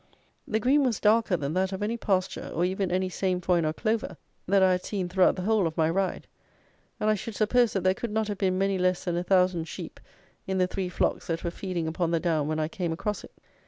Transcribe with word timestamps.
The 0.47 0.59
green 0.59 0.83
was 0.83 0.99
darker 0.99 1.37
than 1.37 1.53
that 1.53 1.71
of 1.71 1.83
any 1.83 1.95
pasture 1.95 2.49
or 2.55 2.65
even 2.65 2.89
any 2.91 3.07
sainfoin 3.07 3.65
or 3.65 3.71
clover 3.71 4.17
that 4.47 4.63
I 4.63 4.71
had 4.71 4.83
seen 4.83 5.07
throughout 5.07 5.35
the 5.35 5.43
whole 5.43 5.67
of 5.67 5.77
my 5.77 5.91
ride; 5.91 6.25
and 6.99 7.07
I 7.07 7.13
should 7.13 7.35
suppose 7.35 7.73
that 7.73 7.83
there 7.83 7.93
could 7.93 8.09
not 8.11 8.27
have 8.27 8.39
been 8.39 8.57
many 8.57 8.79
less 8.79 9.03
than 9.03 9.15
a 9.15 9.23
thousand 9.23 9.67
sheep 9.67 9.99
in 10.47 10.57
the 10.57 10.65
three 10.65 10.89
flocks 10.89 11.27
that 11.27 11.43
were 11.43 11.51
feeding 11.51 11.87
upon 11.87 12.09
the 12.09 12.19
down 12.19 12.47
when 12.47 12.57
I 12.59 12.67
came 12.67 12.91
across 12.91 13.23
it. 13.23 13.33